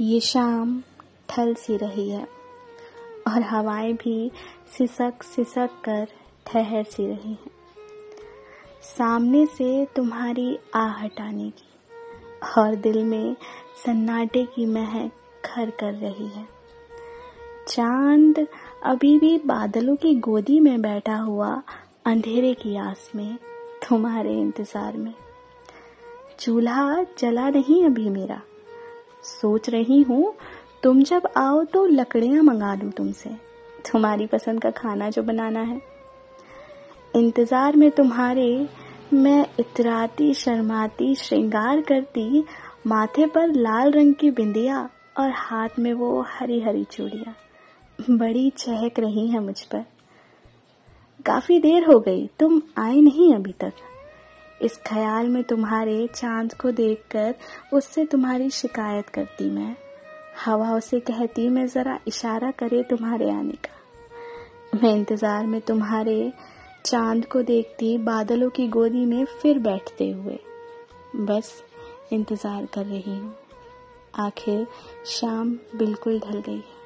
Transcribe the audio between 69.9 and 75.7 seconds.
हुए। बस इंतज़ार कर रही हूँ। आखिर शाम